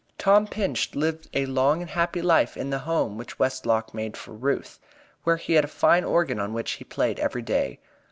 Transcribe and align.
Tom 0.17 0.47
Pinch 0.47 0.95
lived 0.95 1.29
a 1.35 1.45
long 1.45 1.79
and 1.79 1.91
happy 1.91 2.23
life 2.23 2.57
in 2.57 2.71
the 2.71 2.79
home 2.89 3.19
which 3.19 3.37
Westlock 3.37 3.93
made 3.93 4.17
for 4.17 4.31
Ruth, 4.33 4.79
where 5.25 5.37
he 5.37 5.53
had 5.53 5.65
a 5.65 5.67
fine 5.67 6.03
organ 6.03 6.39
on 6.39 6.53
which 6.53 6.71
he 6.71 6.83
played 6.83 7.19
every 7.19 7.43
day. 7.43 7.77